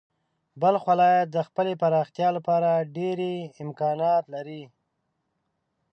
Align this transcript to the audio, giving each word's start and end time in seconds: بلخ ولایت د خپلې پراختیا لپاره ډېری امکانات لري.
بلخ 0.61 0.83
ولایت 0.91 1.27
د 1.31 1.37
خپلې 1.47 1.73
پراختیا 1.81 2.29
لپاره 2.37 2.69
ډېری 2.95 3.35
امکانات 3.63 4.23
لري. 4.33 4.63